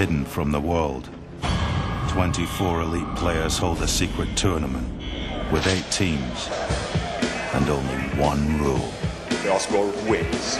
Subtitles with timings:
[0.00, 1.10] hidden from the world.
[2.08, 4.88] 24 elite players hold a secret tournament
[5.52, 6.48] with eight teams
[7.52, 8.90] and only one rule.
[9.42, 10.56] The Oscar wins.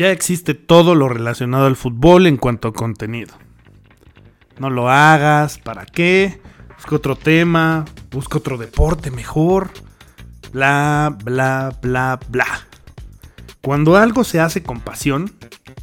[0.00, 3.34] Ya existe todo lo relacionado al fútbol en cuanto a contenido.
[4.58, 6.40] No lo hagas, ¿para qué?
[6.74, 9.70] Busca otro tema, busca otro deporte mejor.
[10.54, 12.46] Bla, bla, bla, bla.
[13.60, 15.34] Cuando algo se hace con pasión,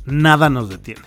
[0.05, 1.05] nada nos detiene.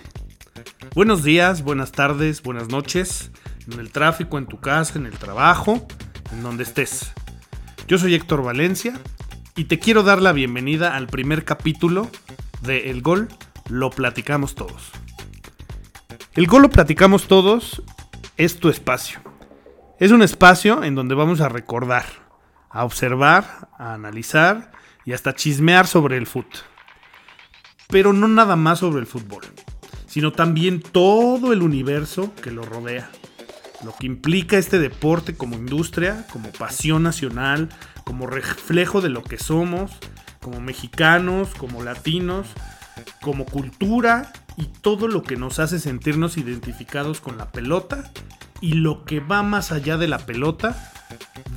[0.95, 3.31] Buenos días, buenas tardes, buenas noches,
[3.69, 5.85] en el tráfico, en tu casa, en el trabajo,
[6.31, 7.11] en donde estés.
[7.89, 8.97] Yo soy Héctor Valencia
[9.57, 12.09] y te quiero dar la bienvenida al primer capítulo
[12.61, 13.27] de El Gol
[13.69, 14.91] lo platicamos todos.
[16.33, 17.83] El Gol lo platicamos todos
[18.37, 19.19] es tu espacio.
[19.99, 22.05] Es un espacio en donde vamos a recordar,
[22.69, 24.71] a observar, a analizar
[25.05, 26.61] y hasta chismear sobre el fútbol.
[27.89, 29.43] Pero no nada más sobre el fútbol,
[30.07, 33.11] sino también todo el universo que lo rodea.
[33.83, 37.69] Lo que implica este deporte como industria, como pasión nacional,
[38.05, 39.91] como reflejo de lo que somos
[40.41, 42.47] como mexicanos, como latinos,
[43.21, 48.11] como cultura y todo lo que nos hace sentirnos identificados con la pelota
[48.59, 50.91] y lo que va más allá de la pelota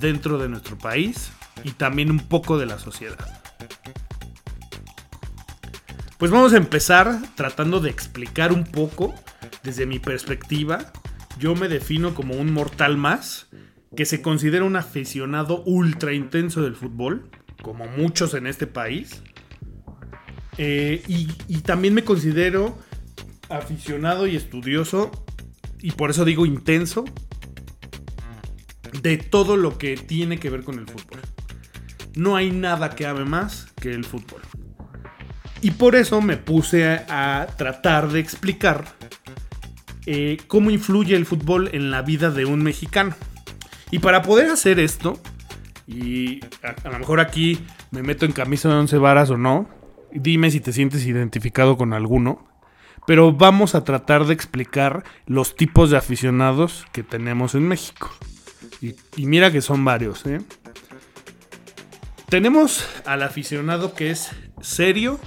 [0.01, 1.33] dentro de nuestro país
[1.65, 3.41] y también un poco de la sociedad.
[6.19, 9.15] Pues vamos a empezar tratando de explicar un poco
[9.63, 10.93] desde mi perspectiva.
[11.39, 13.49] Yo me defino como un mortal más
[13.97, 17.31] que se considera un aficionado ultra intenso del fútbol
[17.65, 19.23] como muchos en este país.
[20.59, 21.27] Eh, y,
[21.63, 22.79] también me considero
[23.49, 25.11] aficionado y estudioso,
[25.81, 27.05] y por eso digo intenso,
[29.03, 31.21] de todo lo que tiene que ver con el fútbol.
[32.15, 34.43] No hay nada que ame más que el fútbol.
[35.61, 38.85] Y por eso me puse a, tratar de explicar
[40.07, 43.17] eh, cómo influye el fútbol en la vida de un mexicano.
[43.91, 45.21] Y para poder hacer esto,
[45.87, 49.69] y a, lo mejor aquí me meto en camisa de once varas o no.
[50.13, 52.47] Dime si te sientes identificado con alguno.
[53.07, 58.11] Pero vamos a tratar de explicar los tipos de aficionados que tenemos en México.
[58.81, 60.25] Y, mira que son varios.
[60.27, 60.41] ¿eh?
[62.29, 64.31] Tenemos al aficionado que es
[64.63, 65.21] serio,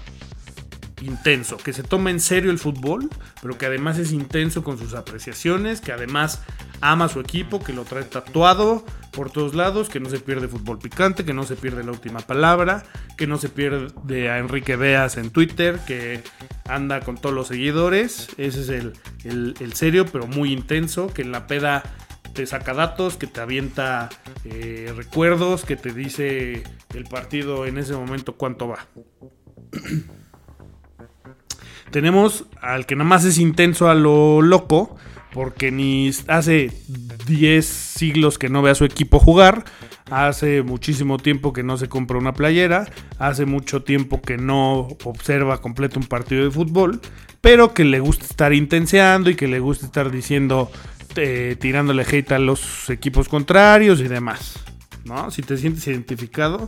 [1.01, 3.09] intenso, que se toma en serio el fútbol,
[3.41, 6.41] pero que además es intenso con sus apreciaciones, que además
[6.81, 10.77] ama su equipo, que lo trae tatuado por todos lados, que no se pierde fútbol
[10.77, 12.83] picante, que no se pierde la última palabra,
[13.17, 16.21] que no se pierde a Enrique Beas en Twitter, que
[16.65, 18.29] anda con todos los seguidores.
[18.37, 21.81] Ese es el, serio, pero muy intenso, que en la peda
[22.33, 24.09] te saca datos, que te avienta
[24.45, 26.63] eh, recuerdos, que te dice
[26.93, 28.85] el partido en ese momento cuánto va.
[31.91, 34.97] Tenemos al que nada más es intenso a lo loco,
[35.37, 36.71] porque ni hace
[37.27, 39.65] 10 siglos que no ve a su equipo jugar,
[40.09, 42.89] hace muchísimo tiempo que no se compra una playera,
[43.19, 47.01] hace mucho tiempo que no observa completo un partido de fútbol,
[47.39, 50.71] pero que le gusta estar intenseando y que le gusta estar diciendo,
[51.15, 54.55] eh, tirándole hate a los equipos contrarios y demás.
[55.05, 55.29] ¿no?
[55.29, 56.67] Si te sientes identificado,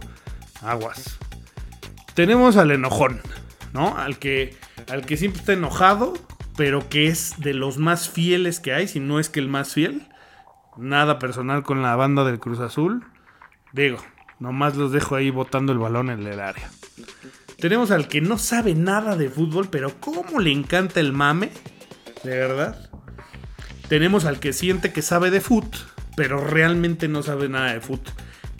[0.62, 1.18] aguas.
[2.14, 3.20] Tenemos al enojón,
[3.74, 3.98] ¿no?
[3.98, 4.56] Al que,
[4.92, 6.14] al que siempre está enojado
[6.60, 9.74] pero que es de los más fieles que hay, si no es que el más
[9.74, 10.10] fiel.
[10.76, 13.06] Nada personal con la banda del Cruz Azul.
[13.72, 14.00] Digo,
[14.42, 16.70] nomás los dejo ahí botando el balón en el área.
[17.60, 21.50] Tenemos al que no sabe nada de fútbol, pero cómo le encanta el mame,
[22.26, 22.90] de verdad.
[23.88, 25.80] Tenemos al que siente que sabe de fútbol,
[26.18, 28.12] pero realmente no sabe nada de fútbol.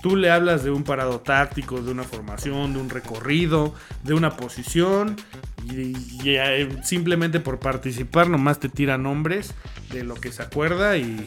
[0.02, 3.74] Tú le hablas de un parado táctico, de una formación, de un recorrido,
[4.04, 5.18] de una posición,
[5.66, 5.94] y,
[6.26, 9.54] eh, simplemente por participar nomás te tira nombres
[9.92, 11.26] de lo que se acuerda y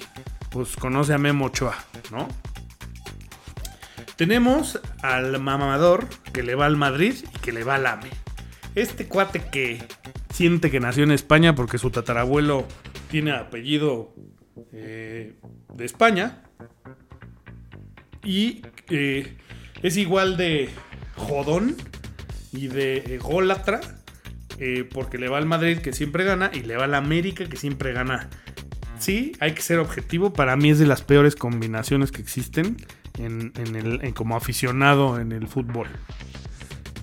[0.51, 1.77] pues conoce a Memo Ochoa,
[2.11, 2.29] ¿no?
[4.17, 8.11] Tenemos al mamador que le va al Madrid y que le va al AME.
[8.75, 9.83] Este cuate que
[10.33, 12.67] siente que nació en España porque su tatarabuelo
[13.11, 14.15] tiene apellido
[14.73, 15.35] eh,
[15.75, 16.43] de España.
[18.25, 19.37] Y eh,
[19.83, 20.71] es igual de
[21.17, 21.77] jodón
[22.53, 23.81] y de ególatra
[24.59, 27.57] eh, porque le va al Madrid que siempre gana y le va al América que
[27.57, 28.29] siempre gana.
[28.99, 30.33] Sí, hay que ser objetivo.
[30.33, 32.77] Para mí es de las peores combinaciones que existen
[33.19, 35.89] en, en el, como aficionado en el fútbol.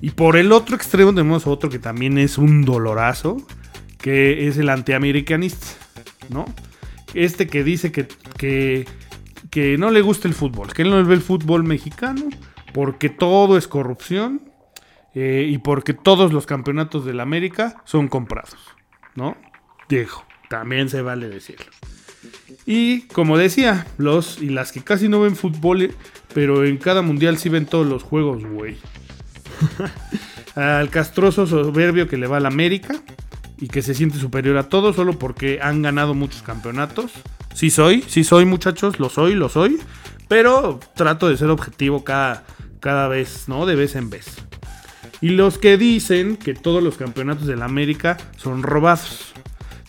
[0.02, 3.46] Y por el otro extremo tenemos otro que también es un dolorazo,
[3.98, 5.68] que es el antiamericanista,
[6.30, 6.46] ¿no?
[7.14, 8.08] Este que dice que,
[8.38, 8.88] que,
[9.50, 12.30] que no le gusta el fútbol, que él no ve el fútbol mexicano
[12.74, 14.42] porque todo es corrupción
[15.16, 18.60] eh, y porque todos los campeonatos de la América son comprados,
[19.16, 19.36] ¿no?
[19.88, 21.66] Diego, también se vale decirlo.
[22.66, 25.96] Y como decía, los y las que casi no ven fútbol,
[26.34, 28.78] pero en cada mundial sí ven todos los juegos, güey.
[30.56, 33.02] Al castroso soberbio que le va al América
[33.60, 37.12] y que se siente superior a todos solo porque han ganado muchos campeonatos.
[37.54, 39.80] Sí soy, sí soy muchachos, lo soy, lo soy.
[40.28, 42.46] Pero trato de ser objetivo cada,
[42.80, 43.66] cada vez, ¿no?
[43.66, 44.36] De vez en vez.
[45.22, 49.34] Y los que dicen que todos los campeonatos de la América son robados.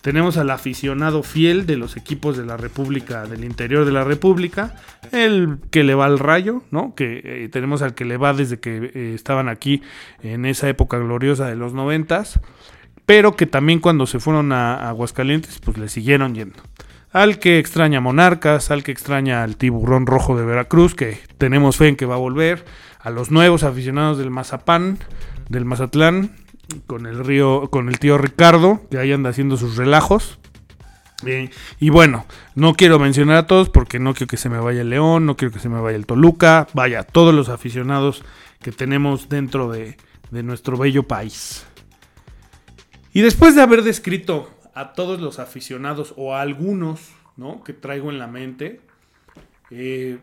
[0.00, 4.75] Tenemos al aficionado fiel de los equipos de la República, del interior de la República,
[5.12, 6.94] el que le va al rayo, ¿no?
[6.94, 9.82] Que eh, tenemos al que le va desde que eh, estaban aquí
[10.22, 12.40] en esa época gloriosa de los noventas,
[13.10, 16.62] pero que también cuando se fueron a, Aguascalientes, pues le siguieron yendo.
[17.10, 21.88] Al que extraña Monarcas, al que extraña al tiburón rojo de Veracruz, que tenemos fe
[21.88, 22.64] en que va a volver,
[23.00, 24.98] a los nuevos aficionados del Mazapán,
[25.48, 26.36] del Mazatlán,
[26.86, 30.38] con el río, con el tío Ricardo, que ahí anda haciendo sus relajos.
[31.26, 34.82] Eh, y bueno, no quiero mencionar a todos porque no quiero que se me vaya
[34.82, 38.22] el León, no quiero que se me vaya el Toluca, vaya, todos los aficionados
[38.62, 39.96] que tenemos dentro de,
[40.30, 41.66] de nuestro bello país.
[43.12, 47.64] Y después de haber descrito a todos los aficionados o a algunos ¿no?
[47.64, 48.80] que traigo en la mente,
[49.70, 50.18] eh,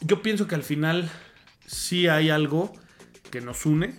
[0.00, 1.10] yo pienso que al final
[1.66, 2.72] sí hay algo
[3.30, 3.94] que nos une,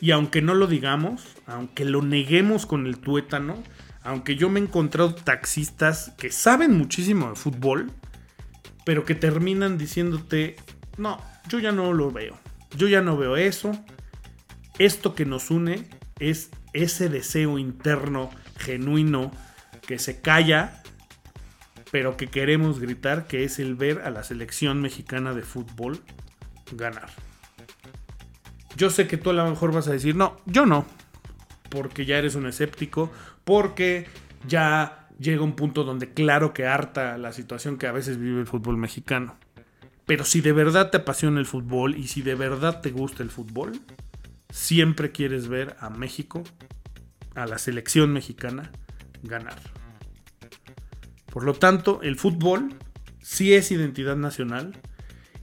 [0.00, 3.62] y aunque no lo digamos, aunque lo neguemos con el tuétano,
[4.02, 7.90] aunque yo me he encontrado taxistas que saben muchísimo de fútbol,
[8.84, 10.56] pero que terminan diciéndote,
[10.96, 12.38] no, yo ya no lo veo,
[12.76, 13.72] yo ya no veo eso.
[14.78, 15.88] Esto que nos une
[16.20, 16.50] es
[16.82, 19.30] ese deseo interno, genuino,
[19.86, 20.82] que se calla,
[21.90, 26.00] pero que queremos gritar, que es el ver a la selección mexicana de fútbol
[26.72, 27.08] ganar.
[28.76, 30.86] Yo sé que tú a lo mejor vas a decir, no, yo no.
[31.70, 33.10] Porque ya eres un escéptico,
[33.44, 34.06] porque
[34.46, 38.46] ya llega un punto donde claro que harta la situación que a veces vive el
[38.46, 39.36] fútbol mexicano.
[40.06, 43.30] Pero si de verdad te apasiona el fútbol y si de verdad te gusta el
[43.30, 43.80] fútbol,
[44.50, 46.42] siempre quieres ver a México,
[47.34, 48.72] a la selección mexicana,
[49.22, 49.58] ganar.
[51.30, 52.74] Por lo tanto, el fútbol
[53.20, 54.80] sí es identidad nacional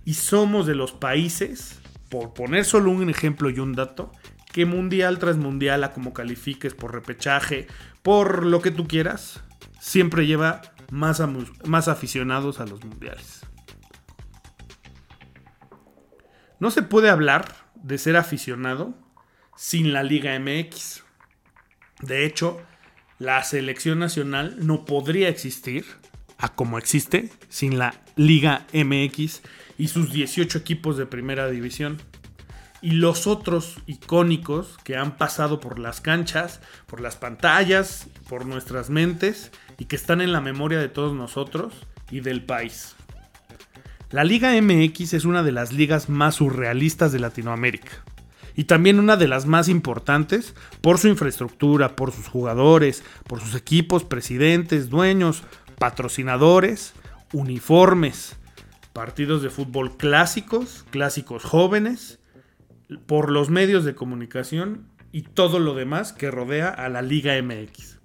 [0.03, 4.11] y somos de los países por poner solo un ejemplo y un dato,
[4.51, 7.67] que mundial tras mundial, a como califiques, por repechaje,
[8.03, 9.43] por lo que tú quieras,
[9.79, 11.21] siempre lleva más,
[11.65, 13.41] más aficionados a los mundiales.
[16.59, 18.95] No se puede hablar de ser aficionado
[19.55, 21.03] sin la Liga MX.
[22.01, 22.59] De hecho,
[23.19, 25.85] la selección nacional no podría existir
[26.39, 29.41] a como existe sin la Liga MX
[29.77, 32.01] y sus 18 equipos de primera división.
[32.81, 38.89] Y los otros icónicos que han pasado por las canchas, por las pantallas, por nuestras
[38.89, 41.73] mentes y que están en la memoria de todos nosotros
[42.09, 42.94] y del país.
[44.11, 48.03] La Liga MX es una de las ligas más surrealistas de Latinoamérica
[48.55, 53.55] y también una de las más importantes por su infraestructura, por sus jugadores, por sus
[53.55, 55.43] equipos, presidentes, dueños,
[55.79, 56.93] patrocinadores,
[57.33, 58.37] uniformes,
[58.93, 62.19] partidos de fútbol clásicos, clásicos jóvenes,
[63.07, 67.99] por los medios de comunicación y todo lo demás que rodea a la Liga MX.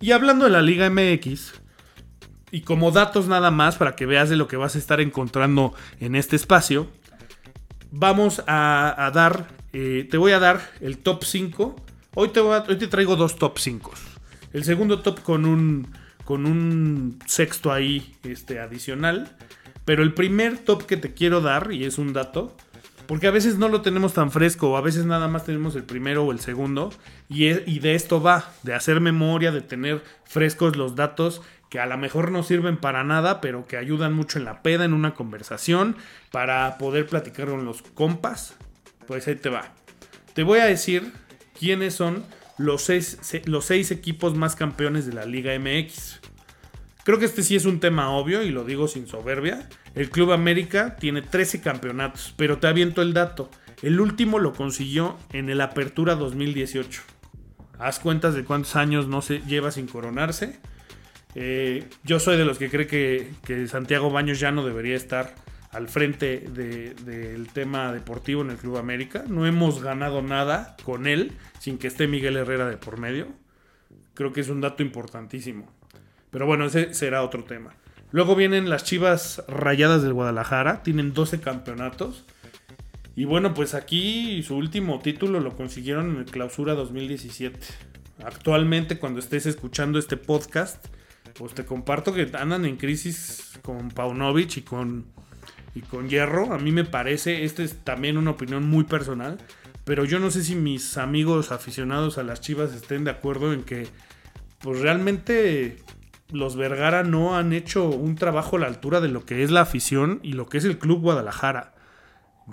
[0.00, 1.60] Y hablando de la Liga MX,
[2.54, 5.74] y como datos nada más para que veas de lo que vas a estar encontrando
[5.98, 6.86] en este espacio,
[7.90, 11.74] vamos a, dar, eh, te voy a dar el top 5.
[12.14, 13.92] Hoy te, hoy te traigo dos top 5.
[14.52, 15.88] El segundo top con un,
[16.24, 19.36] con un sexto ahí este, adicional.
[19.84, 22.56] Pero el primer top que te quiero dar, y es un dato,
[23.08, 25.82] porque a veces no lo tenemos tan fresco, o a veces nada más tenemos el
[25.82, 26.92] primero o el segundo,
[27.28, 31.42] y, y, de esto va, de hacer memoria, de tener frescos los datos
[31.74, 34.84] que a lo mejor no sirven para nada, pero que ayudan mucho en la peda,
[34.84, 35.96] en una conversación,
[36.30, 38.54] para poder platicar con los compas.
[39.08, 39.74] Pues ahí te va.
[40.34, 41.10] Te voy a decir
[41.58, 42.24] quiénes son
[42.58, 46.20] los seis, los seis equipos más campeones de la Liga MX.
[47.02, 49.68] Creo que este sí es un tema obvio y lo digo sin soberbia.
[49.96, 53.50] El Club América tiene 13 campeonatos, pero te aviento el dato.
[53.82, 57.02] El último lo consiguió en el Apertura 2018.
[57.80, 60.60] Haz cuentas de cuántos años no se lleva sin coronarse.
[61.34, 65.34] Eh, yo soy de los que cree que, Santiago Baños ya no debería estar
[65.70, 69.24] al frente del tema deportivo en el Club América.
[69.26, 73.28] No hemos ganado nada con él sin que esté Miguel Herrera de por medio.
[74.14, 75.68] Creo que es un dato importantísimo.
[76.30, 77.74] Pero bueno, ese será otro tema.
[78.12, 80.84] Luego vienen las Chivas Rayadas del Guadalajara.
[80.84, 82.24] Tienen 12 campeonatos.
[83.16, 87.58] Y bueno, pues aquí su último título lo consiguieron en el Clausura 2017.
[88.24, 90.86] Actualmente, cuando estés escuchando este podcast,
[91.34, 95.06] pues te comparto que andan en crisis con Paunovic y con,
[95.74, 96.52] y con Hierro.
[96.52, 99.38] A mí me parece, esta es también una opinión muy personal,
[99.84, 103.64] pero yo no sé si mis amigos aficionados a las Chivas estén de acuerdo en
[103.64, 103.88] que,
[104.60, 105.78] pues realmente
[106.30, 109.60] los Vergara no han hecho un trabajo a la altura de lo que es la
[109.60, 111.74] afición y lo que es el Club Guadalajara.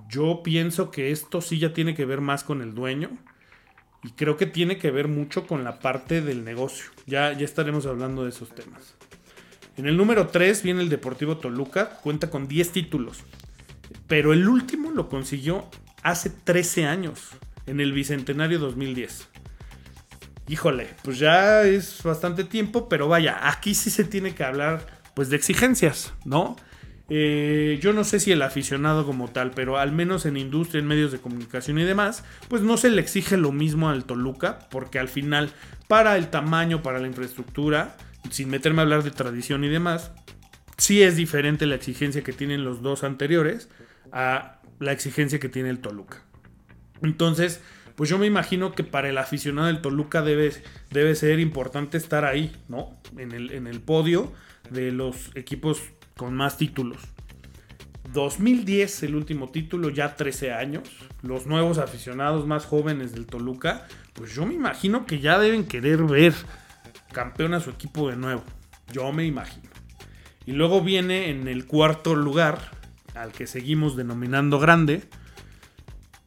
[0.09, 3.09] Yo pienso que esto sí ya tiene que ver más con el dueño
[4.03, 6.91] y creo que tiene que ver mucho con la parte del negocio.
[7.05, 8.96] Ya, ya estaremos hablando de esos temas.
[9.77, 13.20] En el número 3 viene el Deportivo Toluca, cuenta con 10 títulos.
[14.08, 15.70] Pero el último lo consiguió
[16.03, 17.29] hace 13 años,
[17.65, 19.27] en el Bicentenario 2010.
[20.48, 25.29] Híjole, pues ya es bastante tiempo, pero vaya, aquí sí se tiene que hablar pues
[25.29, 26.55] de exigencias, ¿no?
[27.13, 30.88] Eh, yo no sé si el aficionado como tal, pero al menos en industria, en
[30.88, 34.98] medios de comunicación y demás, pues no se le exige lo mismo al Toluca, porque
[34.98, 35.51] al final,
[35.89, 37.98] para el tamaño, para la infraestructura,
[38.30, 40.13] sin meterme a hablar de tradición y demás,
[40.77, 43.68] sí es diferente la exigencia que tienen los dos anteriores
[44.13, 46.24] a la exigencia que tiene el Toluca.
[47.03, 47.62] Entonces,
[47.98, 50.53] pues yo me imagino que para el aficionado del Toluca debe,
[50.91, 53.01] debe ser importante estar ahí, ¿no?
[53.18, 54.32] En el, en el podio
[54.70, 55.82] de los equipos
[56.15, 57.00] con más títulos.
[58.13, 60.89] 2010 el último título, ya 13 años.
[61.22, 66.03] Los nuevos aficionados más jóvenes del Toluca, pues yo me imagino que ya deben querer
[66.03, 66.34] ver
[67.12, 68.44] campeón a su equipo de nuevo.
[68.91, 69.70] Yo me imagino.
[70.46, 72.72] Y luego viene en el cuarto lugar,
[73.15, 75.03] al que seguimos denominando grande,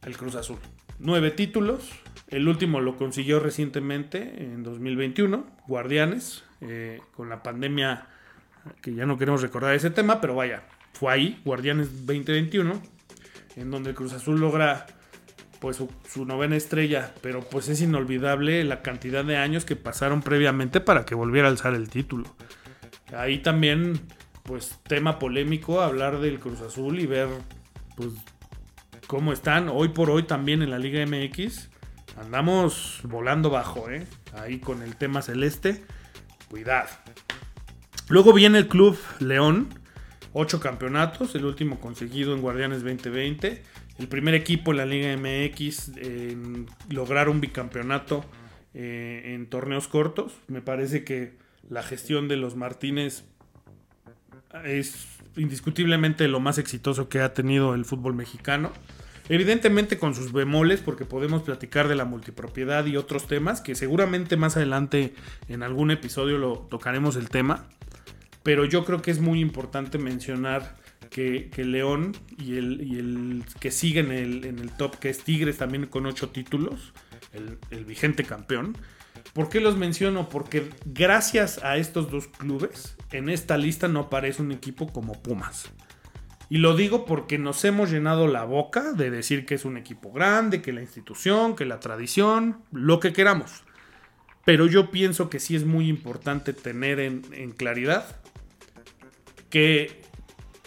[0.03, 0.59] el Cruz Azul.
[0.99, 1.89] Nueve títulos.
[2.27, 6.43] El último lo consiguió recientemente, en 2021, Guardianes.
[6.61, 8.07] Eh, con la pandemia
[8.81, 12.81] que ya no queremos recordar ese tema, pero vaya, fue ahí, Guardianes 2021,
[13.57, 14.85] en donde Cruz Azul logra
[15.59, 20.79] pues su, novena estrella, pero pues es inolvidable la cantidad de años que pasaron previamente
[20.79, 22.25] para que volviera a alzar el título.
[23.15, 23.99] Ahí también,
[24.43, 27.29] pues tema polémico, hablar del Cruz Azul y ver
[27.95, 28.09] pues
[29.07, 31.69] cómo están hoy por hoy también en la Liga MX.
[32.17, 34.05] Andamos volando bajo, ¿eh?
[34.33, 35.83] Ahí con el tema celeste.
[36.49, 36.89] Cuidado.
[38.07, 39.69] Luego viene el Club León,
[40.31, 43.63] ocho campeonatos, el último conseguido en Guardianes 2020,
[43.97, 48.23] el primer equipo en la Liga MX en lograr un bicampeonato
[48.75, 50.33] eh, en torneos cortos.
[50.47, 51.33] Me parece que
[51.67, 53.23] la gestión de los Martínez
[54.63, 58.71] es indiscutiblemente lo más exitoso que ha tenido el fútbol mexicano.
[59.27, 64.37] Evidentemente con sus bemoles, porque podemos platicar de la multipropiedad y otros temas, que seguramente
[64.37, 65.15] más adelante
[65.47, 67.67] en algún episodio lo tocaremos el tema.
[68.45, 70.75] Pero yo creo que es muy importante mencionar
[71.09, 76.29] que, León y el, que sigue en el, top, que es Tigres también con ocho
[76.29, 76.93] títulos,
[77.33, 78.77] el, vigente campeón.
[79.33, 80.29] ¿Por qué los menciono?
[80.29, 85.71] Porque gracias a estos dos clubes, en esta lista no aparece un equipo como Pumas.
[86.47, 90.11] Y lo digo porque nos hemos llenado la boca de decir que es un equipo
[90.11, 93.63] grande, que la institución, que la tradición, lo que queramos.
[94.45, 98.21] Pero yo pienso que sí es muy importante tener en, en claridad
[99.55, 100.01] que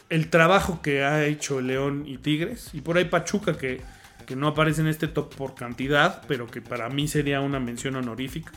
[0.09, 3.83] el trabajo que ha hecho León y Tigres, y por ahí Pachuca, que,
[4.35, 8.53] no aparece en este top por cantidad, pero que para mí sería una mención honorífica,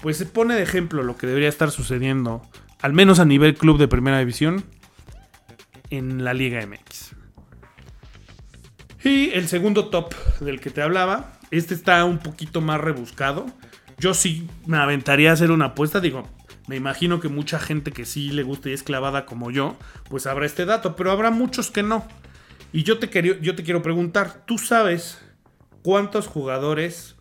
[0.00, 2.40] pues se pone de ejemplo lo que debería estar sucediendo,
[2.80, 4.64] al menos a nivel club de primera división,
[5.90, 7.16] en la Liga MX.
[9.02, 13.46] Y el segundo top del que te hablaba, este está un poquito más rebuscado.
[13.98, 16.28] Yo sí me aventaría a hacer una apuesta, digo,
[16.68, 19.76] me imagino que mucha gente que sí le gusta y es clavada como yo,
[20.10, 22.06] pues habrá este dato, pero habrá muchos que no.
[22.72, 25.18] Y yo te, quería, yo te quiero preguntar, ¿tú sabes
[25.82, 27.16] cuántos jugadores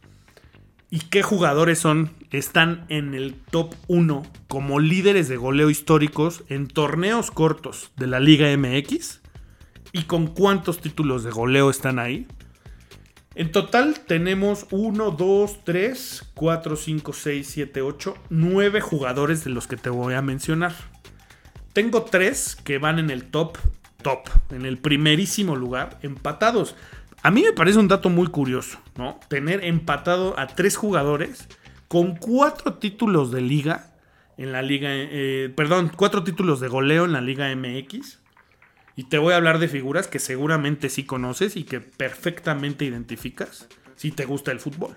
[0.89, 6.67] y qué jugadores son están en el top 1 como líderes de goleo históricos en
[6.67, 9.21] torneos cortos de la Liga MX?
[9.93, 12.27] ¿Y con cuántos títulos de goleo están ahí?
[13.37, 19.67] En total tenemos 1, 2, 3, 4, 5, 6, 7, 8, 9 jugadores de los
[19.67, 20.73] que te voy a mencionar.
[21.71, 23.59] Tengo 3 que van en el top,
[24.01, 26.75] top, en el primerísimo lugar, empatados.
[27.21, 29.19] A mí me parece un dato muy curioso, ¿no?
[29.29, 31.47] Tener empatado a 3 jugadores
[31.87, 33.93] con 4 títulos de liga
[34.37, 38.17] en la liga, eh, perdón, 4 títulos de goleo en la liga MX
[38.97, 43.67] y te voy a hablar de figuras que seguramente sí conoces y que perfectamente identificas
[43.95, 44.95] si te gusta el fútbol.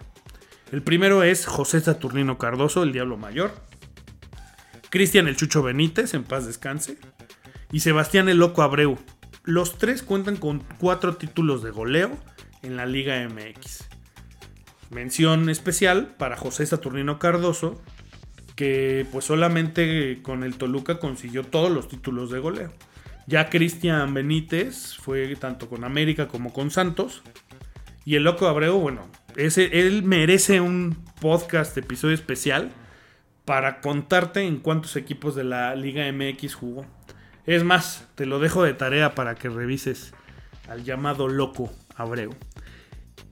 [0.72, 3.52] El primero es José Saturnino Cardoso, el Diablo Mayor.
[4.88, 6.96] Cristian el Chucho Benítez, en paz descanse.
[7.72, 8.96] Y Sebastián el Loco Abreu.
[9.44, 12.16] Los tres cuentan con cuatro títulos de goleo
[12.62, 13.84] en la Liga MX.
[14.88, 17.82] Mención especial para José Saturnino Cardoso,
[18.56, 22.72] que pues solamente con el Toluca consiguió todos los títulos de goleo.
[23.26, 27.22] Ya Cristian Benítez fue tanto con América como con Santos.
[28.04, 32.70] Y el Loco Abreu, bueno, ese, él merece un podcast, episodio especial,
[33.44, 36.86] para contarte en cuántos equipos de la Liga MX jugó.
[37.46, 40.12] Es más, te lo dejo de tarea para que revises
[40.68, 42.34] al llamado Loco Abreu.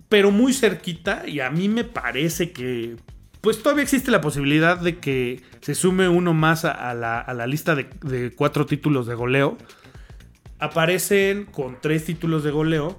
[0.09, 2.97] Pero muy cerquita, y a mí me parece que
[3.41, 7.89] pues todavía existe la posibilidad de que se sume uno más a, la, lista de,
[8.03, 9.57] de, cuatro títulos de goleo
[10.59, 12.97] aparecen con tres títulos de goleo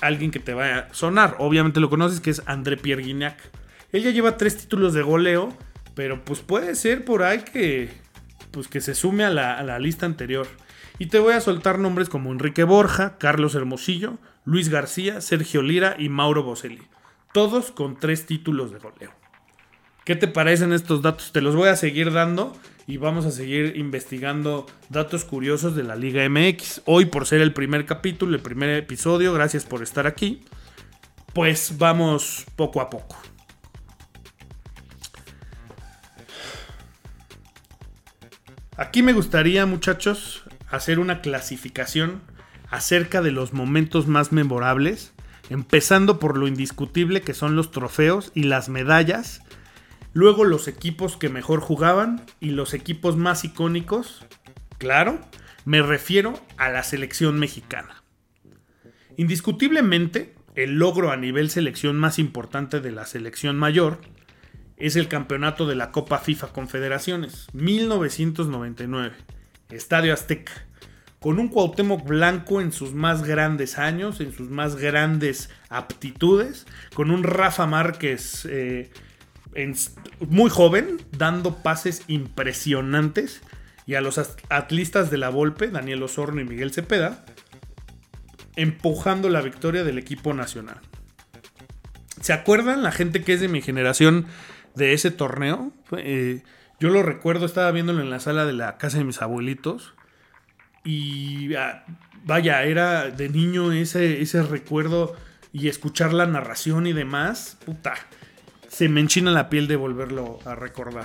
[0.00, 1.36] alguien que te va a sonar.
[1.38, 3.36] Obviamente lo conoces, que es André Pierre Guignac.
[3.92, 5.56] Él lleva tres títulos de goleo,
[5.94, 7.90] pero pues puede ser por ahí que,
[8.50, 10.46] pues que se sume a la, a la lista anterior.
[10.98, 15.96] Y te voy a soltar nombres como Enrique Borja, Carlos Hermosillo, Luis García, Sergio Lira
[15.98, 16.82] y Mauro Boselli.
[17.32, 19.19] Todos con tres títulos de goleo.
[20.10, 21.30] ¿Qué te parecen estos datos?
[21.30, 22.52] Te los voy a seguir dando
[22.88, 26.82] y vamos a seguir investigando datos curiosos de la Liga MX.
[26.84, 30.42] Hoy por ser el primer capítulo, el primer episodio, gracias por estar aquí.
[31.32, 33.16] Pues vamos poco a poco.
[38.76, 42.20] Aquí me gustaría, muchachos, hacer una clasificación
[42.68, 45.12] acerca de los momentos más memorables,
[45.50, 49.42] empezando por lo indiscutible que son los trofeos y las medallas
[50.12, 54.26] Luego los equipos que mejor jugaban y los equipos más icónicos,
[54.78, 55.20] claro,
[55.64, 58.02] me refiero a la selección mexicana.
[59.16, 64.00] Indiscutiblemente, el logro a nivel selección más importante de la selección mayor
[64.76, 69.14] es el campeonato de la Copa FIFA Confederaciones, 1999,
[69.68, 70.52] Estadio Azteca,
[71.20, 77.10] con un Cuauhtémoc Blanco en sus más grandes años, en sus más grandes aptitudes, con
[77.10, 78.90] un Rafa Márquez eh,
[80.28, 83.42] muy joven, dando pases impresionantes.
[83.86, 84.18] Y a los
[84.50, 87.24] atlistas de la Volpe, Daniel Osorno y Miguel Cepeda,
[88.54, 90.78] empujando la victoria del equipo nacional.
[92.20, 94.26] ¿Se acuerdan la gente que es de mi generación
[94.76, 95.72] de ese torneo?
[95.96, 96.42] Eh,
[96.78, 99.94] yo lo recuerdo, estaba viéndolo en la sala de la casa de mis abuelitos.
[100.84, 101.84] Y ah,
[102.24, 105.16] vaya, era de niño ese, ese recuerdo
[105.52, 107.58] y escuchar la narración y demás.
[107.64, 107.94] Puta
[108.80, 111.04] se me enchina la piel de volverlo a recordar.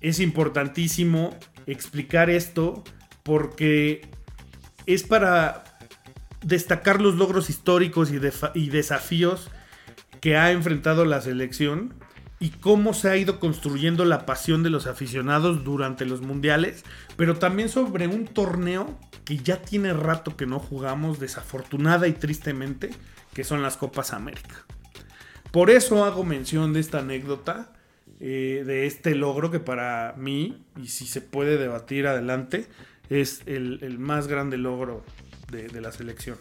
[0.00, 2.82] Es importantísimo explicar esto
[3.24, 4.08] porque
[4.86, 5.64] es para
[6.42, 9.50] destacar los logros históricos y, desafíos
[10.22, 11.92] que ha enfrentado la selección
[12.38, 16.84] y cómo se ha ido construyendo la pasión de los aficionados durante los mundiales,
[17.18, 22.88] pero también sobre un torneo que ya tiene rato que no jugamos, desafortunada y tristemente,
[23.34, 24.64] que son las Copas América.
[25.50, 27.72] Por eso hago mención de esta anécdota,
[28.20, 32.66] eh, de este logro que para mí, y si se puede debatir adelante,
[33.08, 35.04] es el, más grande logro
[35.50, 36.38] de, la selección.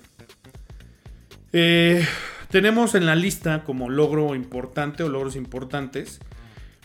[1.52, 2.06] Eh,
[2.52, 6.20] tenemos en la lista como logro importante o logros importantes,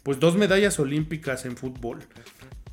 [0.02, 1.98] pues dos medallas olímpicas en fútbol.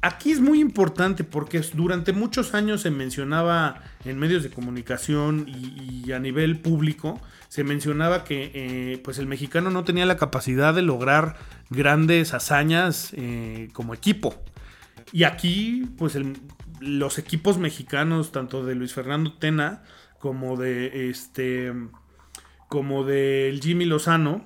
[0.04, 6.12] Aquí es muy importante porque durante muchos años se mencionaba en medios de comunicación y,
[6.12, 10.82] a nivel público, se mencionaba que eh, pues el mexicano no tenía la capacidad de
[10.82, 11.38] lograr
[11.70, 14.42] grandes hazañas eh, como equipo.
[15.12, 16.18] Y aquí, pues
[16.80, 19.84] los equipos mexicanos, tanto de Luis Fernando Tena
[20.20, 21.74] como de este
[22.70, 24.46] como del Jimmy Lozano,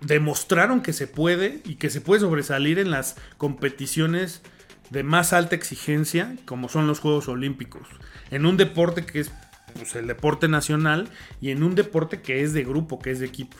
[0.00, 4.42] demostraron que se puede y que se puede sobresalir en las competiciones
[4.90, 7.86] de más alta exigencia, como son los Juegos Olímpicos,
[8.30, 9.32] en un deporte que es
[9.74, 11.08] pues, el deporte nacional
[11.40, 13.56] y en un deporte que es de grupo, que es de equipo.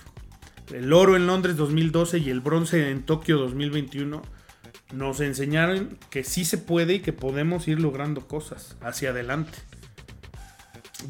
[0.73, 4.23] El oro en Londres 2012 y el bronce en Tokio 2021
[4.93, 9.59] nos enseñaron que sí se puede y que podemos ir logrando cosas hacia adelante.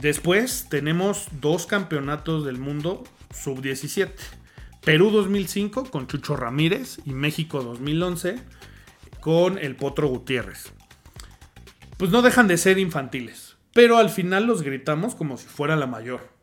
[0.01, 4.11] Después tenemos dos campeonatos del mundo sub-17.
[4.85, 8.37] Perú 2005 con Chucho Ramírez y México 2011
[9.21, 10.73] con el Potro Gutiérrez.
[11.97, 15.87] Pues no dejan de ser infantiles, pero al final los gritamos como si fuera la
[15.87, 16.39] mayor.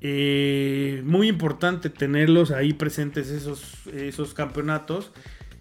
[0.00, 5.12] Eh, muy importante tenerlos ahí presentes esos, esos campeonatos.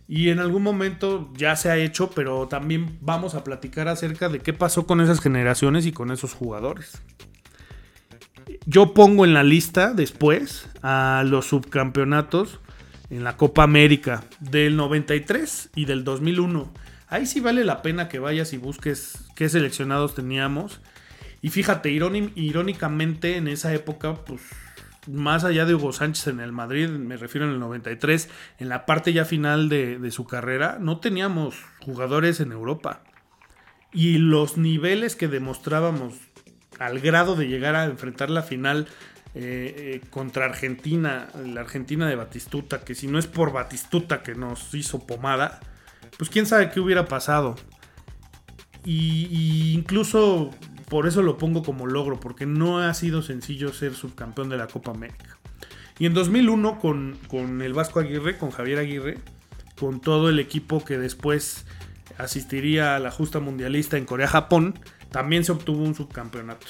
[0.09, 4.39] Y en algún momento ya se ha hecho, pero también vamos a platicar acerca de
[4.39, 7.01] qué pasó con esas generaciones y con esos jugadores.
[8.69, 12.59] Yo pongo en la lista después a los subcampeonatos
[13.09, 16.73] en la Copa América del 93 y del 2001.
[17.07, 20.81] Ahí sí vale la pena que vayas y busques qué seleccionados teníamos.
[21.41, 24.41] Y fíjate, irónicamente en esa época, pues
[25.07, 28.27] más allá de Hugo Sánchez en el Madrid, me refiero en el 93,
[28.59, 33.01] en la parte ya final de, de su carrera, no teníamos jugadores en Europa.
[33.93, 36.26] Y los niveles que demostrábamos
[36.79, 38.87] al grado de llegar a enfrentar la final
[39.35, 44.35] eh, eh, contra Argentina, la Argentina de Batistuta, que si no es por Batistuta que
[44.35, 45.59] nos hizo pomada,
[46.17, 47.55] pues quién sabe qué hubiera pasado.
[48.83, 50.51] Y, incluso
[50.89, 54.67] por eso lo pongo como logro, porque no ha sido sencillo ser subcampeón de la
[54.67, 55.37] Copa América.
[55.99, 59.17] Y en 2001 con, con el Vasco Aguirre, con Javier Aguirre,
[59.79, 61.65] con todo el equipo que después
[62.17, 64.79] asistiría a la justa mundialista en Corea-Japón,
[65.11, 66.67] también se obtuvo un subcampeonato.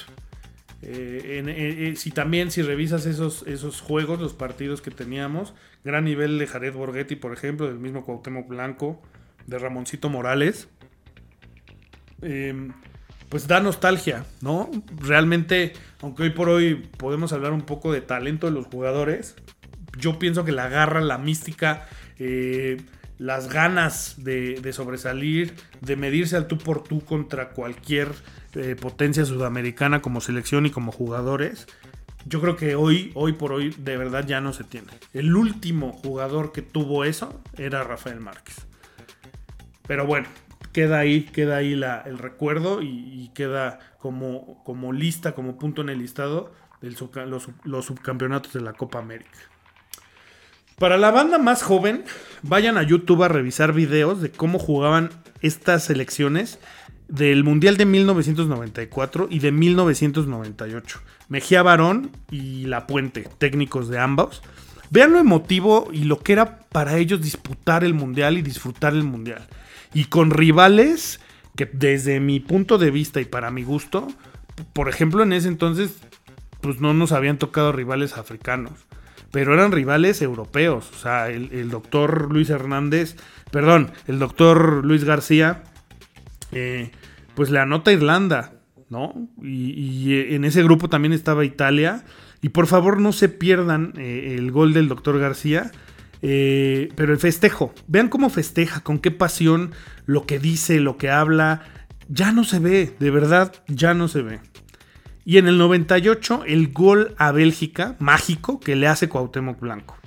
[0.80, 6.38] Eh, eh, si también si revisas esos, esos juegos, los partidos que teníamos, gran nivel
[6.38, 9.02] de Jared Borghetti, por ejemplo, del mismo Cuauhtémoc Blanco,
[9.46, 10.68] de Ramoncito Morales,
[12.22, 12.72] em,
[13.28, 14.70] pues da nostalgia, ¿no?
[15.00, 19.36] Realmente, aunque hoy por hoy podemos hablar un poco de talento de los jugadores,
[19.98, 22.78] yo pienso que la garra, la mística, eh,
[23.18, 28.08] las ganas de, sobresalir, de medirse al tú por tú contra cualquier
[28.54, 31.66] eh, potencia sudamericana como selección y como jugadores,
[32.24, 34.88] yo creo que hoy, hoy por hoy, de verdad ya no se tiene.
[35.12, 38.66] El último jugador que tuvo eso era Rafael Márquez.
[39.86, 40.28] Pero bueno,
[40.72, 45.88] queda ahí, queda ahí la, el recuerdo y, queda como, como lista, como punto en
[45.88, 46.90] el listado de
[47.26, 49.38] los, los subcampeonatos de la Copa América.
[50.78, 52.04] Para la banda más joven,
[52.42, 55.10] vayan a YouTube a revisar videos de cómo jugaban
[55.40, 56.60] estas selecciones
[57.08, 61.00] del Mundial de 1994 y de 1998.
[61.28, 64.40] Mejía Barón y La Puente, técnicos de ambos.
[64.90, 69.02] Vean lo emotivo y lo que era para ellos disputar el Mundial y disfrutar el
[69.02, 69.48] Mundial.
[69.94, 71.18] Y con rivales
[71.56, 74.06] que desde mi punto de vista y para mi gusto,
[74.74, 75.96] por ejemplo en ese entonces,
[76.60, 78.86] pues no nos habían tocado rivales africanos
[79.30, 80.90] pero eran rivales europeos.
[80.94, 83.16] O sea, el, doctor Luis Hernández,
[83.50, 85.64] perdón, el doctor Luis García,
[86.52, 86.90] eh,
[87.34, 88.52] pues le anota Irlanda,
[88.88, 89.28] ¿no?
[89.42, 92.04] Y, eh, en ese grupo también estaba Italia.
[92.40, 95.70] Y por favor no se pierdan eh, el gol del doctor García.
[96.20, 99.72] pero el festejo, vean cómo festeja, con qué pasión,
[100.06, 101.62] lo que dice, lo que habla,
[102.08, 104.40] ya no se ve, de verdad, ya no se ve.
[105.28, 109.98] Y en el 98, el gol a Bélgica, mágico, que le hace Cuauhtémoc Blanco.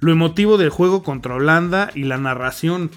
[0.00, 2.90] Lo emotivo del juego contra Holanda y la narración.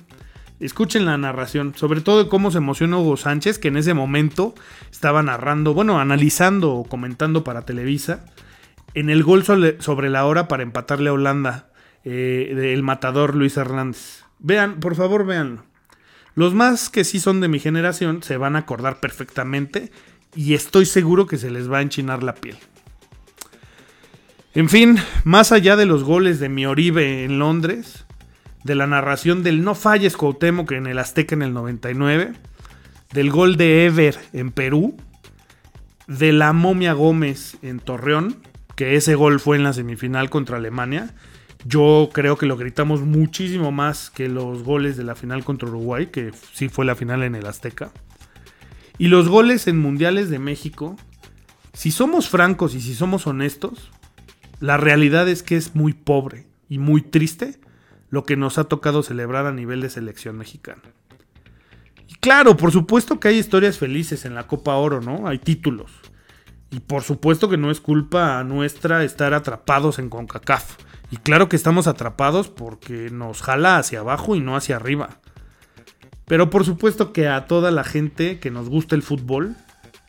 [0.59, 4.55] Escuchen la narración, sobre todo de cómo se emocionó Hugo Sánchez, que en ese momento
[4.91, 8.25] estaba narrando, bueno, analizando o comentando para Televisa,
[8.95, 11.69] en el gol sobre la hora para empatarle a Holanda,
[12.03, 14.23] eh, del matador Luis Hernández.
[14.39, 15.65] Vean, por favor, véanlo.
[16.33, 19.91] Los más que sí son de mi generación se van a acordar perfectamente
[20.35, 22.57] y estoy seguro que se les va a enchinar la piel.
[24.55, 28.05] En fin, más allá de los goles de mi Oribe en Londres,
[28.63, 32.33] de la narración del no falles Cuauhtémoc en el Azteca en el 99,
[33.13, 34.95] del gol de Ever en Perú,
[36.07, 38.37] de la momia Gómez en Torreón,
[38.75, 41.13] que ese gol fue en la semifinal contra Alemania,
[41.65, 46.07] Yo creo que lo gritamos muchísimo más que los goles de la final contra Uruguay,
[46.07, 47.89] que sí fue la final en el Azteca.
[49.03, 50.95] Y los goles en mundiales de México,
[51.73, 53.91] si somos francos y si somos honestos,
[54.61, 57.59] la realidad es que es muy pobre y muy triste
[58.09, 60.83] lo que nos ha tocado celebrar a nivel de selección mexicana.
[62.07, 65.27] Y claro, por supuesto que hay historias felices en la Copa Oro, ¿no?
[65.27, 65.91] Hay títulos.
[66.71, 70.77] Y por supuesto que no es culpa nuestra estar atrapados en CONCACAF.
[71.11, 75.19] Y claro que estamos atrapados porque nos jala hacia abajo y no hacia arriba.
[76.33, 79.55] Pero por supuesto que a toda la gente que nos gusta el fútbol,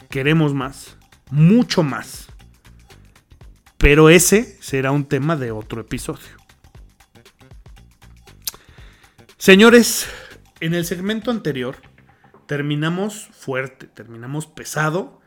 [0.08, 0.96] queremos más.
[1.30, 2.28] Mucho más.
[3.76, 6.30] Pero ese será un tema de otro episodio.
[9.36, 10.08] Señores,
[10.60, 11.76] en el segmento anterior
[12.46, 15.20] terminamos fuerte, terminamos pesado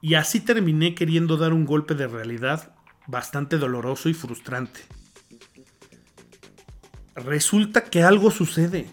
[0.00, 2.74] y así terminé queriendo dar un golpe de realidad
[3.06, 4.80] bastante doloroso y frustrante.
[7.16, 8.86] Resulta que algo sucede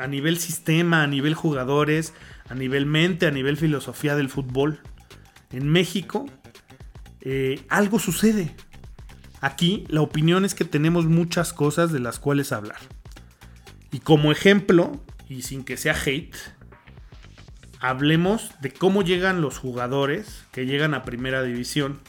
[0.00, 2.14] a nivel sistema, a nivel jugadores,
[2.48, 4.80] a nivel mente, a nivel filosofía del fútbol.
[5.52, 6.24] En México,
[7.20, 8.54] eh, algo sucede.
[9.42, 12.78] Aquí la opinión es que tenemos muchas cosas de las cuales hablar.
[13.92, 16.34] Y como ejemplo, y sin que sea hate,
[17.78, 22.00] hablemos de cómo llegan los jugadores que llegan a primera división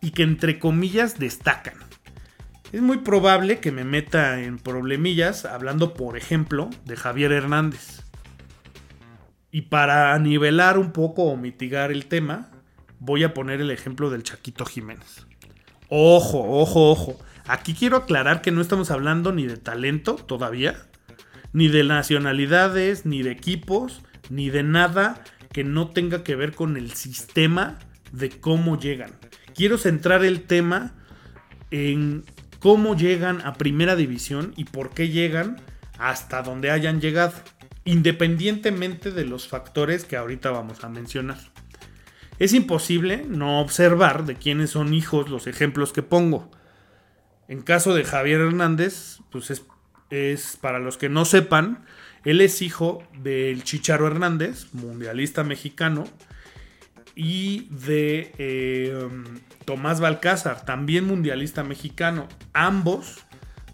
[0.00, 1.85] y que entre comillas destacan.
[2.76, 8.02] Es muy probable que me meta en problemillas hablando, por ejemplo, de Javier Hernández.
[9.50, 12.50] Y para nivelar un poco o mitigar el tema,
[12.98, 15.26] voy a poner el ejemplo del Chaquito Jiménez.
[15.88, 17.18] Ojo, ojo, ojo.
[17.46, 20.76] Aquí quiero aclarar que no estamos hablando ni de talento todavía,
[21.54, 26.76] ni de nacionalidades, ni de equipos, ni de nada que no tenga que ver con
[26.76, 27.78] el sistema
[28.12, 29.12] de cómo llegan
[29.56, 30.92] quiero centrar el tema
[31.70, 32.24] en
[32.58, 35.60] cómo llegan a primera división y por qué llegan
[35.98, 37.34] hasta donde hayan llegado,
[37.84, 41.38] independientemente de los factores que ahorita vamos a mencionar.
[42.38, 46.50] Es imposible no observar de quiénes son hijos los ejemplos que pongo.
[47.48, 49.62] En caso de Javier Hernández, pues es,
[50.10, 51.84] es para los que no sepan,
[52.24, 56.04] él es hijo del Chicharo Hernández, mundialista mexicano,
[57.16, 59.08] y de eh,
[59.64, 63.24] Tomás Balcázar, también mundialista mexicano, ambos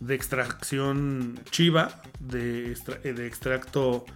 [0.00, 4.06] de extracción chiva, de, eh, extracto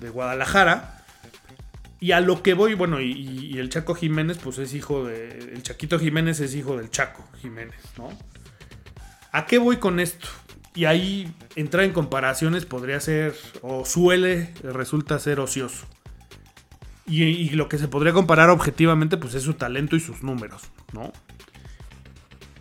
[0.00, 0.96] de Guadalajara.
[2.00, 5.52] Y a lo que voy, bueno, y, el Chaco Jiménez, pues es hijo de.
[5.52, 8.08] El Chaquito Jiménez es hijo del Chaco Jiménez, ¿no?
[9.30, 10.26] ¿A qué voy con esto?
[10.74, 15.86] Y ahí entrar en comparaciones podría ser, o suele, resulta ser ocioso.
[17.10, 21.12] Y, lo que se podría comparar objetivamente, pues es su talento y sus números, ¿no?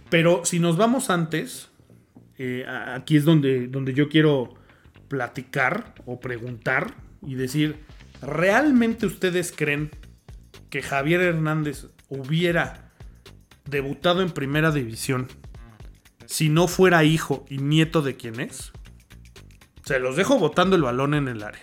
[0.10, 1.70] Pero si nos vamos antes,
[2.40, 4.56] eh, aquí es donde, donde yo quiero
[5.08, 7.78] platicar o preguntar y decir,
[8.24, 9.92] ¿realmente ustedes creen
[10.72, 12.92] que Javier Hernández hubiera
[13.66, 15.28] debutado en primera división
[16.26, 18.72] si no fuera hijo y nieto de quien es?
[19.84, 21.62] Se los dejo botando el balón en el área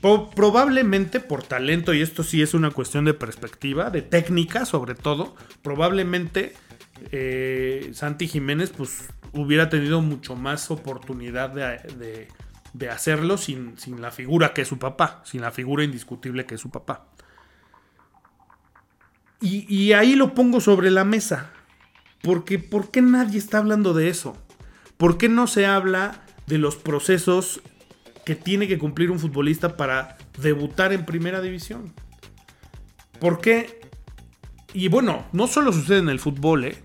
[0.00, 5.34] probablemente por talento, y esto sí es una cuestión de perspectiva, de técnica sobre todo,
[5.62, 6.54] probablemente
[7.10, 12.28] eh, Santi Jiménez pues hubiera tenido mucho más oportunidad de,
[12.88, 16.60] hacerlo sin, sin, la figura que es su papá, sin la figura indiscutible que es
[16.60, 17.08] su papá.
[19.40, 21.50] Y, y ahí lo pongo sobre la mesa,
[22.22, 24.36] porque ¿por qué nadie está hablando de eso?
[24.96, 27.60] ¿Por qué no se habla de los procesos
[28.28, 31.94] que tiene que cumplir un futbolista para debutar en primera división.
[33.20, 33.80] ¿Por qué?
[34.74, 36.76] Y bueno, no solo sucede en el fútbol, ¿eh?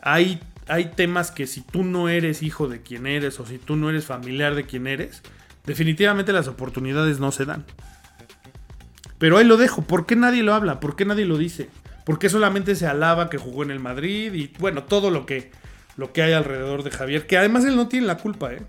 [0.00, 3.74] Hay, hay temas que si tú no eres hijo de quien eres o si tú
[3.74, 5.22] no eres familiar de quien eres,
[5.66, 7.64] definitivamente las oportunidades no se dan.
[9.18, 9.82] Pero ahí lo dejo.
[9.82, 10.78] ¿Por qué nadie lo habla?
[10.78, 11.68] ¿Por qué nadie lo dice?
[12.04, 14.32] ¿Por qué solamente se alaba que jugó en el Madrid?
[14.34, 15.50] Y bueno, todo lo que,
[15.96, 17.26] lo que hay alrededor de Javier.
[17.26, 18.62] Que además él no tiene la culpa, ¿eh?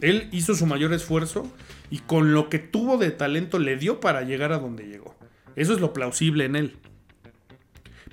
[0.00, 1.50] Él hizo su mayor esfuerzo
[1.90, 5.16] y con lo que tuvo de talento le dio para llegar a donde llegó.
[5.54, 6.76] Eso es lo plausible en él.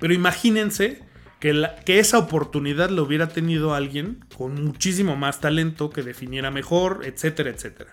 [0.00, 1.02] Pero imagínense
[1.40, 7.02] que, que esa oportunidad lo hubiera tenido alguien con muchísimo más talento, que definiera mejor,
[7.04, 7.92] etcétera, etcétera.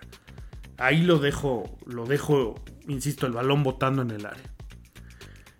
[0.78, 2.54] Ahí lo dejo, lo dejo,
[2.88, 4.52] insisto, el balón botando en el área.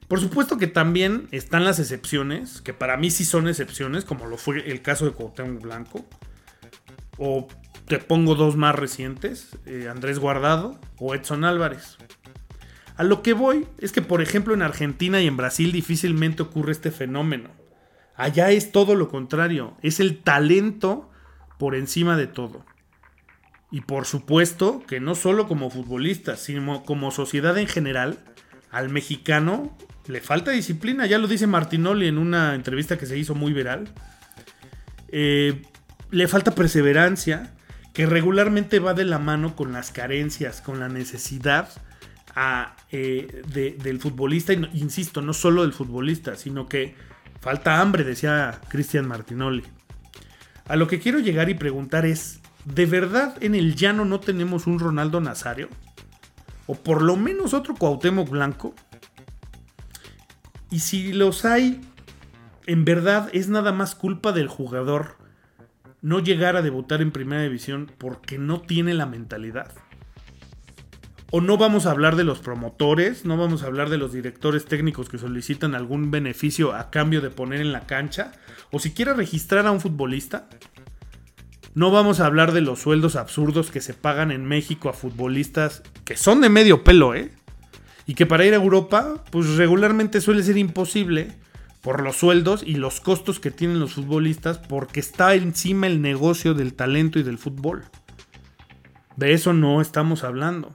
[0.09, 4.37] Por supuesto que también están las excepciones, que para mí sí son excepciones, como lo
[4.37, 6.05] fue el caso de Cuauhtémoc Blanco,
[7.16, 7.49] o
[7.87, 11.99] te pongo dos más recientes, eh, Andrés Guardado o Edson Álvarez.
[12.97, 16.73] A lo que voy es que, por ejemplo, en Argentina y en Brasil difícilmente ocurre
[16.73, 17.51] este fenómeno.
[18.16, 21.11] Allá es todo lo contrario, es el talento
[21.59, 22.64] por encima de todo.
[23.71, 28.18] Y por supuesto que no solo como futbolistas, sino como sociedad en general,
[28.71, 33.35] al mexicano le falta disciplina, ya lo dice Martinoli en una entrevista que se hizo
[33.35, 33.88] muy viral.
[35.09, 35.62] Eh,
[36.11, 37.55] le falta perseverancia,
[37.93, 41.69] que regularmente va de la mano con las carencias, con la necesidad
[42.91, 43.43] eh,
[43.83, 46.95] del futbolista, insisto, no solo del futbolista, sino que
[47.41, 49.65] falta hambre, decía Cristian Martinoli.
[50.67, 54.67] A lo que quiero llegar y preguntar es, ¿de verdad en el llano no tenemos
[54.67, 55.69] un Ronaldo Nazario?
[56.67, 58.75] O por lo menos otro Cuauhtémoc Blanco.
[60.71, 61.83] Y si los hay,
[62.67, 65.22] en verdad es nada más culpa del jugador
[66.03, 69.73] no llegar a debutar en primera división porque no tiene la mentalidad.
[71.31, 74.67] O no vamos a hablar de los promotores, no vamos a hablar de los directores
[74.67, 78.33] técnicos que solicitan algún beneficio a cambio de poner en la cancha,
[78.71, 80.49] o siquiera registrar a un futbolista.
[81.75, 85.83] No vamos a hablar de los sueldos absurdos que se pagan en México a futbolistas
[86.05, 87.31] que son de medio pelo, ¿eh?
[88.07, 91.33] Y que para ir a Europa, pues regularmente suele ser imposible
[91.83, 96.55] por los sueldos y los costos que tienen los futbolistas porque está encima el negocio
[96.55, 97.85] del talento y del fútbol.
[99.16, 100.73] De eso no estamos hablando.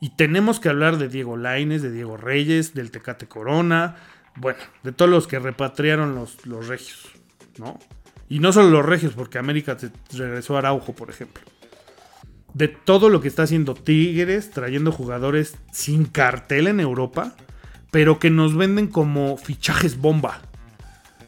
[0.00, 3.96] Y tenemos que hablar de Diego Laines, de Diego Reyes, del Tecate Corona,
[4.36, 7.10] bueno, de todos los que repatriaron los, los regios,
[7.58, 7.78] ¿no?
[8.28, 9.76] Y no solo los regios, porque América
[10.12, 11.42] regresó a Araujo, por ejemplo.
[12.54, 17.36] De todo lo que está haciendo Tigres, trayendo jugadores sin cartel en Europa,
[17.90, 20.40] pero que nos venden como fichajes bomba.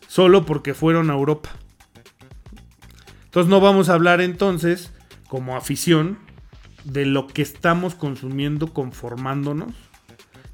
[0.09, 1.51] Solo porque fueron a Europa.
[3.25, 4.93] Entonces no vamos a hablar entonces,
[5.29, 6.19] como afición,
[6.85, 9.75] de lo que estamos consumiendo conformándonos.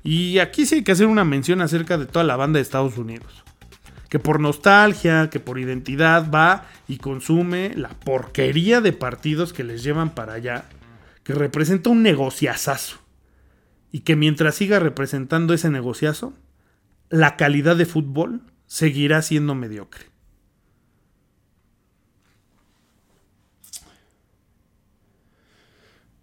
[0.04, 2.96] Y aquí sí hay que hacer una mención acerca de toda la banda de Estados
[2.98, 3.44] Unidos
[4.08, 9.82] que por nostalgia, que por identidad va y consume la porquería de partidos que les
[9.82, 10.64] llevan para allá,
[11.24, 12.98] que representa un negociazazo.
[13.90, 16.34] Y que mientras siga representando ese negociazo,
[17.08, 20.06] la calidad de fútbol seguirá siendo mediocre.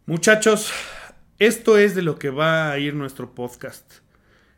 [0.06, 0.72] Muchachos,
[1.40, 4.06] esto es de lo que va a ir nuestro podcast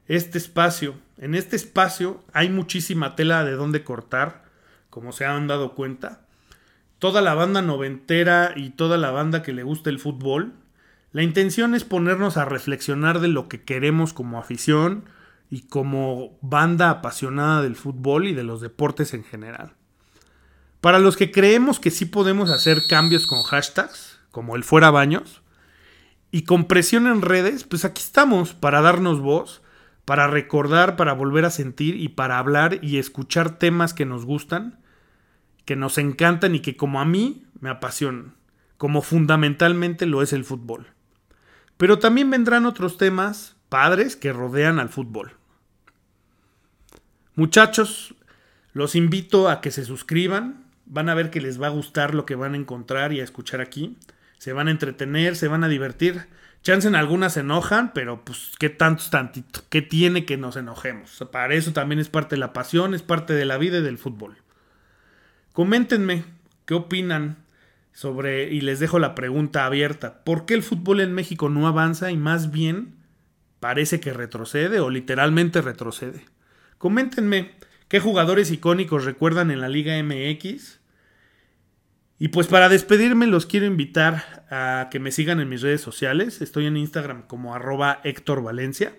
[0.07, 0.95] este espacio.
[1.17, 4.45] En este espacio hay muchísima tela de dónde cortar,
[4.89, 6.21] como se han dado cuenta.
[6.99, 10.53] Toda la banda noventera y toda la banda que le gusta el fútbol.
[11.17, 15.05] La intención es ponernos a reflexionar de lo que queremos como afición
[15.49, 19.73] y como banda apasionada del fútbol y de los deportes en general.
[20.79, 25.41] Para los que creemos que sí podemos hacer cambios con hashtags, como el fuera baños,
[26.29, 29.63] y con presión en redes, pues aquí estamos para darnos voz
[30.05, 34.79] para recordar, para volver a sentir y para hablar y escuchar temas que nos gustan,
[35.65, 38.35] que nos encantan y que como a mí me apasionan,
[38.77, 40.93] como fundamentalmente lo es el fútbol.
[41.77, 45.33] Pero también vendrán otros temas padres que rodean al fútbol.
[47.35, 48.15] Muchachos,
[48.73, 52.25] los invito a que se suscriban, van a ver que les va a gustar lo
[52.25, 53.97] que van a encontrar y a escuchar aquí,
[54.39, 56.27] se van a entretener, se van a divertir.
[56.63, 60.55] Chance en algunas se enojan, pero pues qué tanto es tantito, qué tiene que nos
[60.55, 61.23] enojemos.
[61.31, 63.97] Para eso también es parte de la pasión, es parte de la vida y del
[63.97, 64.37] fútbol.
[65.53, 66.23] Coméntenme
[66.65, 67.37] qué opinan
[67.97, 72.11] sobre, y les dejo la pregunta abierta, ¿por qué el fútbol en México no avanza
[72.11, 72.93] y más bien
[73.59, 76.23] parece que retrocede o literalmente retrocede?
[76.77, 77.53] Coméntenme
[77.87, 80.79] qué jugadores icónicos recuerdan en la Liga MX
[82.19, 86.43] y pues para despedirme los quiero invitar a que me sigan en mis redes sociales.
[86.43, 88.93] Estoy en Instagram como arroba Héctor Valencia.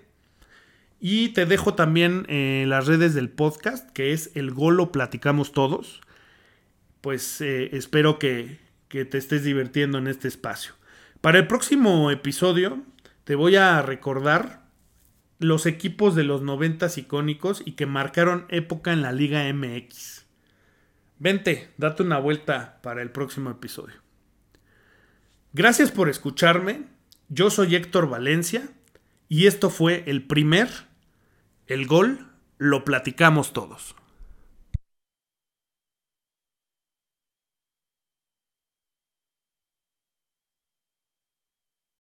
[0.98, 6.00] Y te dejo también eh, las redes del podcast, que es El Golo Platicamos Todos.
[7.00, 8.58] Pues eh, espero que,
[8.88, 10.74] que te estés divirtiendo en este espacio.
[11.20, 12.83] Para el próximo episodio
[13.24, 14.62] te voy a recordar
[15.38, 20.27] los equipos de los noventas icónicos y que marcaron época en la Liga MX.
[21.18, 23.96] Vente, date una vuelta para el próximo episodio.
[25.53, 26.85] Gracias por escucharme.
[27.29, 28.68] Yo soy Héctor Valencia
[29.29, 30.68] y esto fue el primer,
[31.66, 33.94] el gol, lo platicamos todos.